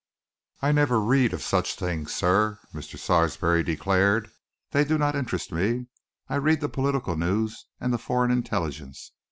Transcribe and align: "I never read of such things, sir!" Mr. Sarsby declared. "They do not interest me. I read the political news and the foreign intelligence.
"I 0.63 0.71
never 0.71 0.99
read 0.99 1.31
of 1.31 1.43
such 1.43 1.75
things, 1.75 2.11
sir!" 2.15 2.57
Mr. 2.73 2.97
Sarsby 2.97 3.61
declared. 3.61 4.31
"They 4.71 4.83
do 4.83 4.97
not 4.97 5.15
interest 5.15 5.51
me. 5.51 5.89
I 6.27 6.37
read 6.37 6.59
the 6.61 6.69
political 6.69 7.15
news 7.15 7.67
and 7.79 7.93
the 7.93 7.99
foreign 7.99 8.31
intelligence. 8.31 9.11